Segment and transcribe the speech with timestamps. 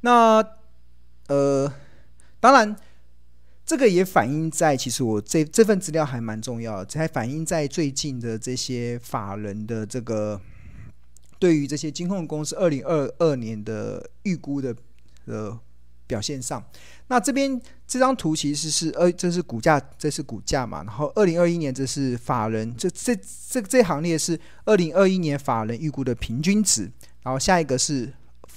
[0.00, 0.44] 那
[1.28, 1.72] 呃，
[2.40, 2.76] 当然。
[3.68, 10.40] 这个也反映在，其实我这这份资料还蛮重要的，还反映在最近的这些法人的这个
[11.40, 14.72] 对于这些金控公司二零二二年的预估的
[15.24, 15.58] 呃
[16.06, 16.64] 表现上。
[17.08, 23.18] 那这边这张图其实是呃，这是股价，这是股价嘛，然后二零二一年这是法人，这这
[23.50, 26.88] 这这行列是二零二一年法人预估的平均值，
[27.24, 28.12] 然后下一个是。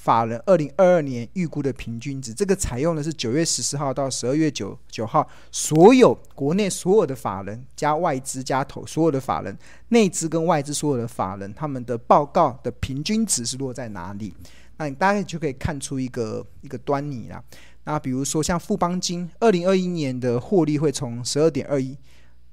[0.09, 9.55] 法人二零二二年预估的平均值，这个采用的是九月十四号到十二月九九号，所有国内所有的法人加外资加投所有的法人，
[9.90, 14.34] 内资跟外资所有的法人，他们的报告的平均值是落在哪里？
[14.77, 17.44] 那你大概就可以看出一个一个端倪啦。
[17.84, 21.96] 那比如说像富邦金，二零二一年的获利会从十二点二一。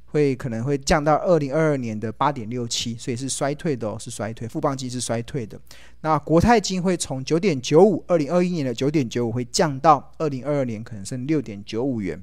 [0.07, 4.49] 会可能会降到二零二二年的八点六七，所以是衰退的哦，是衰退。
[4.49, 5.61] 富邦金是衰退的。
[6.01, 12.23] 那国泰金会从九点九五，二零二一年的九点九五会降到二零二二年可能剩六点九五元。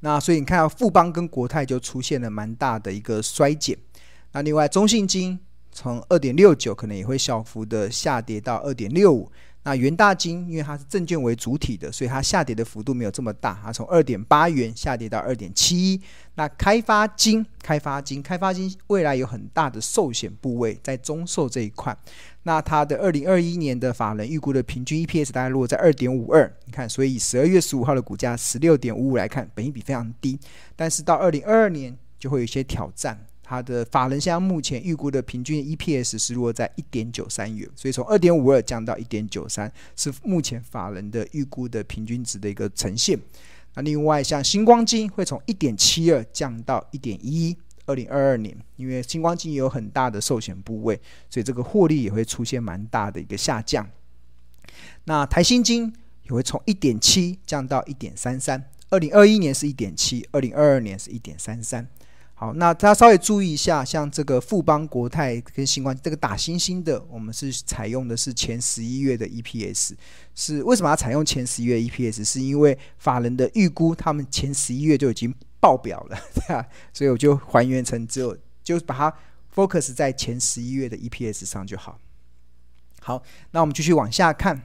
[0.00, 3.76] 那所以你看到富邦跟国泰就出现了蛮大的一个衰减。
[4.32, 5.38] 那另外中信金
[5.72, 9.30] 从二点六九可能也会小幅的下跌到二点六五。
[9.68, 16.00] 那元大金因为它是证券为主体的，所以它下跌的幅度没有这么大，它从二点八元下跌到二点七一。
[16.36, 21.94] 那开发金、开发金、开发金未来有很大的寿险部位在中寿这一块，
[22.44, 26.50] 那它的二零二一年的法人预估的平均 EPS 大概落在二点五二。
[26.64, 30.40] 你看，所以以十二月十五号的股价十六点五五来看，本益比非常低，
[30.74, 33.18] 但是到二零二二年就会有一些挑战。
[33.48, 43.18] 它的法人现在目前预估的平均 EPS 是落在一点九三元，所以从二点五二降到一点九三，是目前法人的预估的平均值的一个呈现。
[43.72, 53.88] 那另外像星光金会从一点七二降到一点一一，二零二二年，因为星光金有很大的寿险部位，所以这个获利也会出现蛮大的一个下降。
[55.04, 55.90] 那台新金
[56.24, 61.88] 也会从一点七降到一点三三，二零二一年是一点七，二零二二年是一点三三。
[62.40, 69.94] 好，那大家稍微注意一下，像这个富邦、国泰跟新光这个打星星的，我们是采用的是前十一月的 EPS，
[70.36, 72.22] 是为什么要采用前十一月 EPS？
[72.22, 79.12] 是因为法人的预估，他们前十一月就已经爆表了， 对啊，所以我就还原成只有就把它
[79.52, 81.98] focus 在前十一月的 EPS 上就好。
[83.00, 84.62] 好，那我们继续往下看，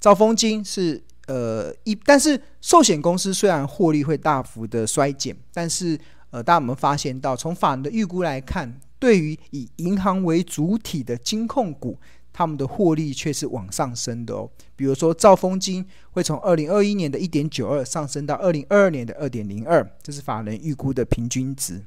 [0.00, 6.00] 兆丰金是呃一，但是寿险公司虽然获利会大幅的衰减，但是
[6.34, 11.96] 呃，大家有没有发现到，从法人的预估来看，对于以银行为主体的金控股，
[12.32, 14.50] 他们的获利却是往上升的哦。
[14.74, 21.80] 比如说，兆丰金会从二零二一年的一点九二上升到二零二二年的二点零二，这是法人预估的平均值。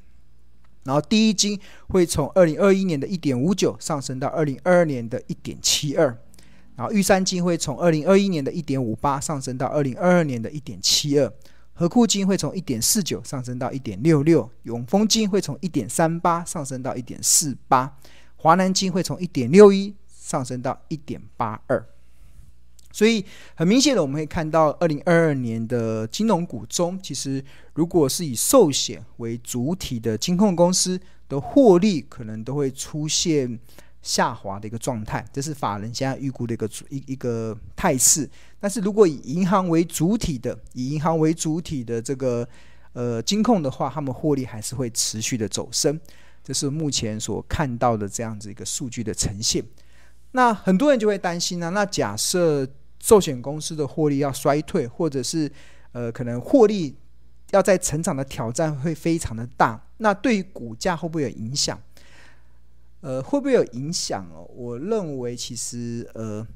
[0.84, 6.06] 然后，第一金会从二零二一年的一点五九上升到二零二二年的一点七二。
[6.74, 11.30] 然后，玉山金会从二零二一年的一点五八上升到二零二二年的一点七二。
[11.78, 17.96] 合库金会从一点四九上升到一点六六，永丰金会从一点三八上升到一点四八，
[18.34, 21.86] 华南金会从一点六一上升到一点八二。
[22.90, 23.24] 所以
[23.54, 27.44] 很明显的，我们可以看到，二零二二年的金融股中，其实
[27.74, 33.56] 如果是以寿险为主体的金控公司的获利，可能都会出现
[34.00, 38.28] 下滑的一个状态，这是法人现在预估的一个主一一个态势。
[38.60, 42.48] 但是如果以银行为主体的，以银行为主体的这个
[42.92, 46.00] 呃金控的话，他们获利还是会持续的走升，
[46.42, 49.64] 这是目前所看到的这样子一个数据的呈现。
[50.32, 52.66] 那很多人就会担心呢、那假设
[53.00, 55.50] 寿险公司的获利要衰退，或者是
[55.92, 56.94] 呃可能获利
[57.50, 61.80] 要在成长的挑战会非常的大，那对于股价会不会有影响？
[63.00, 64.44] 呃，会不会有影响哦？
[64.54, 66.46] 我认为其实呃。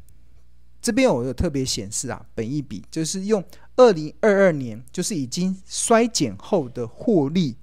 [0.85, 3.41] 这边我有特别显示啊，本一比就是用
[3.77, 7.57] 二零二二年，就是已经衰减后的获利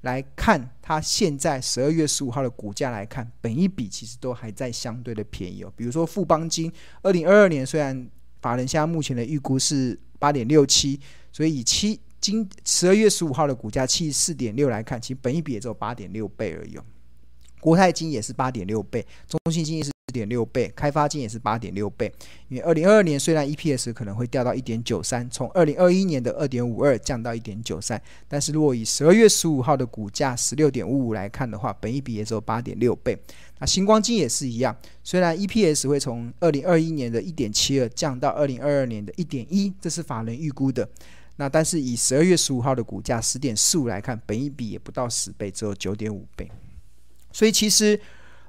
[0.00, 5.72] 来看，它现在十二月十五号的股价来看，本一比其实都还在相对的便宜哦。
[5.76, 6.72] 比如说富邦金，
[7.02, 8.10] 二零二二年虽然
[8.42, 10.98] 法人现在目前的预估是八点六七，
[11.30, 16.84] 所以以七今十二月十五号的股价七十四点六来看，其实本一比也只有八点六倍而已哦。
[17.60, 19.90] 国泰金也是八点六倍，中信金也是。
[20.08, 22.10] 四点六倍，开发金也是八点六倍。
[22.48, 33.18] 因为二零二二年虽然 EPS 可能会掉到一点九三，从二零二一年的二点五二降到一点九三，但是如果以十二月十五号的股价十六点五五来看的话，本益比也只有八点六倍。
[33.58, 34.74] 那星光金也是一样，
[35.04, 40.88] 虽然 EPS 会从二零二一年的一点七二降到二零二二年的一点一，这是法人预估的。
[41.36, 46.50] 那但是以十二月十五号的股价十点四五来看，本益比也不到十倍，只有九点五倍。
[47.32, 48.00] 所以其实，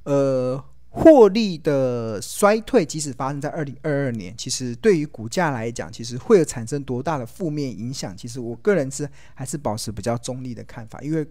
[0.04, 0.64] 呃。
[0.92, 8.18] 获利的衰退，即使发生在二零二二年，其实对于股价来讲，其实会有产生多大的负面影响？
[8.18, 11.26] 其实我个人是还是保持比较中立的看法，因为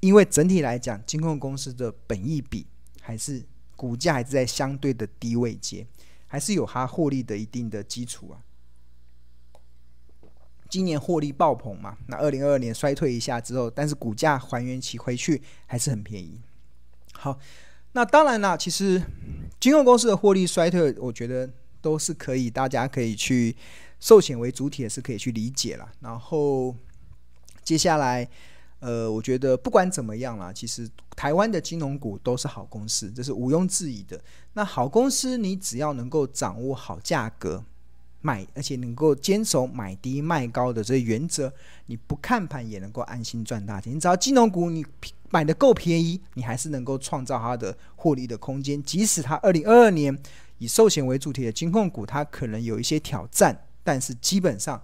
[0.00, 2.66] 因为整体来讲，金控公司的本益比
[3.02, 3.44] 还是
[3.76, 5.86] 股价还是在相对的低位阶，
[6.26, 8.40] 还是有它获利的一定的基础啊。
[10.70, 16.40] 今年获利爆棚嘛，那二零二二年衰退一下之后，但是股价还原期回去还是很便宜。
[17.12, 17.38] 好。
[17.94, 19.02] 那当然啦，其实
[19.60, 21.50] 金融公司的获利衰退，我觉得
[21.82, 23.54] 都是可以，大家可以去
[24.00, 25.86] 寿险为主体也是可以去理解了。
[26.00, 26.74] 然后
[27.62, 28.26] 接下来，
[28.80, 34.18] 呃，我觉得不管怎么样啦，其实台湾的金融股都是好公司，这是毋庸置疑的。
[34.54, 37.62] 那好公司，你只要能够掌握好价格。
[38.22, 41.52] 买，而且能够坚守买低卖高的这些原则，
[41.86, 43.94] 你不看盘也能够安心赚大钱。
[43.94, 44.84] 你只要金融股你
[45.30, 48.82] 买的够便宜，你还是能够创造它的获利的空间。
[48.82, 50.16] 即使它二零二二年
[50.58, 54.80] 以寿险为主体的金控股，它可能有一些挑战，但是基本上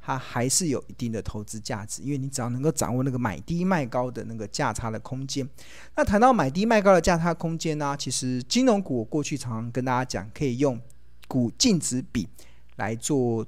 [0.00, 5.48] 它还是有一定的投资价值，因为你只要能够掌握那个买低卖高的那个价差的空间。
[5.96, 10.80] 那谈到买低卖高的价差空间呢，其实金融股我过去常常跟大家讲，可以用
[11.26, 12.28] 股净值比。
[12.76, 13.46] 来做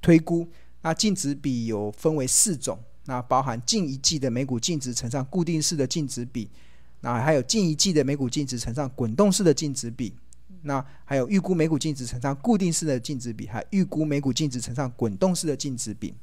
[0.00, 0.48] 推估，
[0.82, 6.48] 那净值比有分为四种，那包含近一季的每股净值乘上固定式的净值比，
[7.00, 10.14] 那还有近一季的每股净值乘上滚动式的净值比，
[10.62, 16.14] 那还有预估每股净值乘上固定式的净值比，还预估每股净值乘上滚动式的净值比。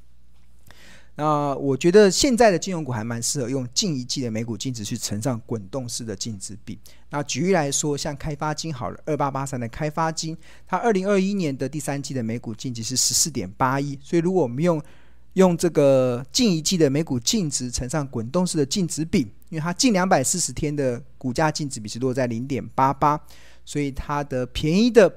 [1.17, 6.77] 那我觉得现在的金融股还蛮适合用近一季的每股净值去乘上滚动式的净值比。
[7.09, 14.81] 那举例来说，像开发金好了，二八八三的开发金，它二零二一年的第三季的每股净值是十四点八一，所以如果我们用
[15.33, 23.17] 用这个近一季的每股净值乘上滚动式的净值比，因为它近两百四十天的股价净值比是落在零点八八，
[23.63, 25.09] 所以它的便宜的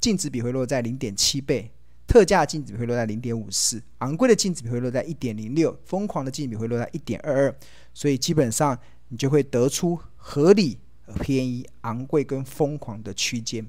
[0.00, 1.70] 净值比会落在零点七倍。
[2.12, 7.56] 特价的净值比会落在零点五四，昂贵的净值比会落在一点零六，疯狂的净值比会落在一点二二，
[7.94, 8.78] 所以基本上
[9.08, 10.78] 你就会得出合理、
[11.22, 13.66] 便宜、昂贵跟疯狂的区间。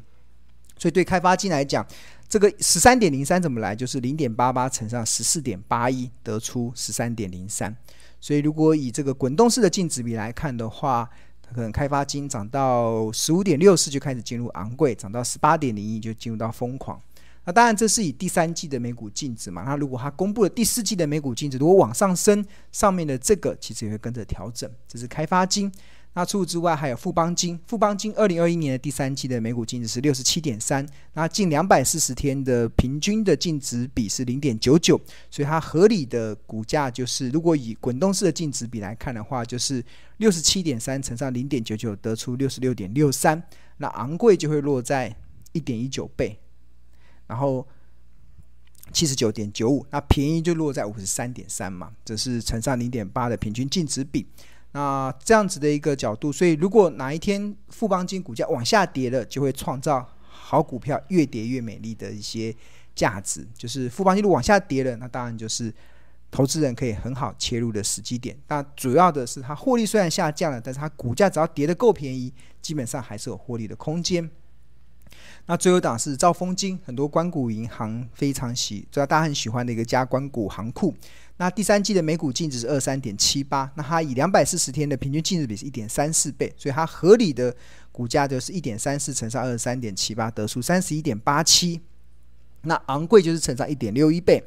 [0.78, 1.88] 所以对开发金来讲，
[2.28, 3.74] 这个十三点零三怎么来？
[3.74, 7.74] 就是零点八八乘上十四点八一，得出十三点零三。
[8.19, 11.10] 所以如果以这个滚动式的净值比来看的话，
[11.56, 17.01] 可能开发金涨到十五点六四就开始进入昂贵，涨到十八点零一就进入到疯狂。
[17.45, 19.63] 那当然，这是以第三季的每股净值嘛。
[19.63, 24.69] 那如果它公布了第四季的每股净值，如果往上升，上面的这个其实也会跟着调整。
[24.88, 25.72] 这是开发金。
[26.16, 27.60] 那除此之外，还有富邦金。
[27.66, 34.95] 富邦金二零二一年的第三季的每股净值是六十七点三，那近两百四十天的平均的净值比是零点九九，
[35.31, 39.84] 所以它合理的股价就是，如果以滚动式的净值比来看的话，就是
[40.18, 43.42] 六十七点三乘上零点九九，得出六十六点六三。
[43.78, 45.13] 那昂贵就会落在
[45.51, 46.40] 一点一九倍。
[47.28, 47.66] 然后
[48.92, 54.28] 七十九点九五，那便宜就落在五十三点三嘛，这是乘上零点八的平均净值比。
[54.74, 62.56] 那这样子的一个角度，所以如果哪一天富邦金股价往下跌了，就会创造好股票越跌越美丽的一些
[62.96, 63.48] 价值。
[63.56, 65.72] 就是富邦金如果往下跌了，那当然就是
[66.31, 68.36] 投资人可以很好切入的时机点。
[68.48, 74.28] 那主要的是它获利虽然下降了，但是它股价只要跌得够便宜，基本上还是有获利的空间。
[75.45, 80.94] 那最后档是兆丰金，很多关谷银行非常喜，主要大家很喜欢的一个加关谷行库。
[81.38, 87.54] 那第三季的每股净值是二三点七八，那它以两百四十天的平均净值比是一点三四倍，所以它合理的
[87.92, 91.81] 股价就是一点三四乘上二十三点七八，得出三十一点八七。
[92.61, 94.42] 那昂贵就是乘上一点六一倍，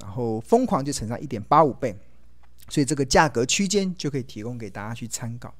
[0.00, 1.94] 然后疯狂就乘上一点八五倍，
[2.68, 5.54] 所以这个价格区间就可以提供给大家去参考。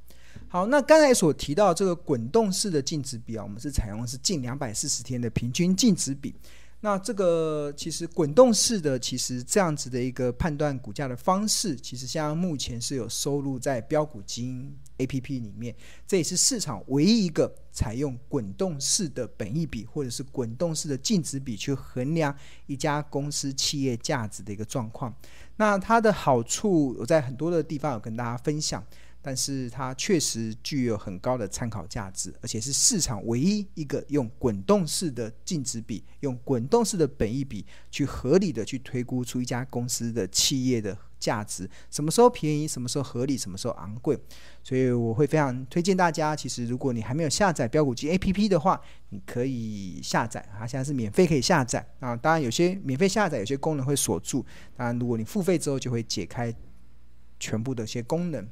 [0.49, 6.35] 好，那刚才所提到这个滚动式的净值比啊，我们是采用的是近两百四十天的平均净值比。
[6.81, 15.75] 那这个其实滚动式的，其实这样子的一个判断股价的方式，其实像目前是有收录在标股金 APP 里面，
[16.07, 22.33] 这也是市场唯一一个采用滚动式的本益比或者是滚动式的净值比去衡量
[22.67, 25.13] 一家公司企业价值的一个状况。
[25.57, 28.85] 那它的好处，我在很多的地方有跟大家分享。
[29.27, 44.17] 但是它确实具有很高的参考价值，而且是市场唯一一个用滚动式的净值比、用滚动式的本益比去合理的去推估出一家公司的企业的价值，什么时候便宜，什么时候合理，什么时候昂贵。
[44.63, 52.15] 所以我会非常推荐大家，其实如果你还没有下载标股机 APP 的话，你可以下载，它现在是免费可以下载啊。
[52.15, 56.55] 当然有些免费下载有些功能会锁住，当然如果你付费之后就会解开
[57.41, 58.49] 全部的一些功能。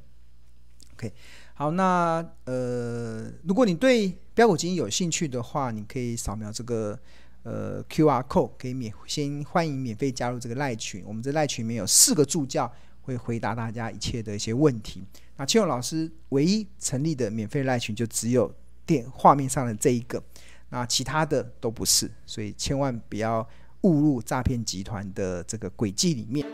[0.94, 1.12] OK，
[1.54, 6.96] 好，那呃，如果你对标股基金有兴趣的话，你可以扫描这个
[7.42, 11.02] 呃 QR code，可以免先欢迎免费加入这个赖群。
[11.04, 12.72] 我们这赖群里面有四个助教
[13.02, 15.02] 会回答大家一切的一些问题。
[15.36, 18.52] 那千勇老师唯一成立的免费赖群就只有
[18.86, 20.22] 电画面上的这一个，
[20.68, 23.46] 那其他的都不是，所以千万不要
[23.80, 26.46] 误入诈骗集团的这个轨迹里面。